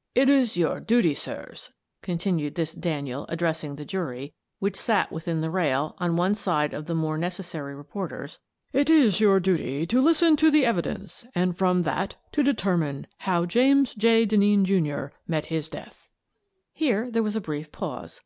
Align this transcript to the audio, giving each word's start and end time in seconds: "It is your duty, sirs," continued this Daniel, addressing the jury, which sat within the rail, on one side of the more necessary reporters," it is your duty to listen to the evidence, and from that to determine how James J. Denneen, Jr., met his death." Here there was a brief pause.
"It 0.16 0.28
is 0.28 0.56
your 0.56 0.80
duty, 0.80 1.14
sirs," 1.14 1.70
continued 2.02 2.56
this 2.56 2.74
Daniel, 2.74 3.26
addressing 3.28 3.76
the 3.76 3.84
jury, 3.84 4.34
which 4.58 4.74
sat 4.74 5.12
within 5.12 5.40
the 5.40 5.50
rail, 5.52 5.94
on 5.98 6.16
one 6.16 6.34
side 6.34 6.74
of 6.74 6.86
the 6.86 6.96
more 6.96 7.16
necessary 7.16 7.76
reporters," 7.76 8.40
it 8.72 8.90
is 8.90 9.20
your 9.20 9.38
duty 9.38 9.86
to 9.86 10.00
listen 10.00 10.34
to 10.38 10.50
the 10.50 10.66
evidence, 10.66 11.24
and 11.32 11.56
from 11.56 11.82
that 11.82 12.16
to 12.32 12.42
determine 12.42 13.06
how 13.18 13.46
James 13.46 13.94
J. 13.94 14.26
Denneen, 14.26 14.64
Jr., 14.64 15.14
met 15.28 15.46
his 15.46 15.68
death." 15.68 16.08
Here 16.72 17.08
there 17.08 17.22
was 17.22 17.36
a 17.36 17.40
brief 17.40 17.70
pause. 17.70 18.16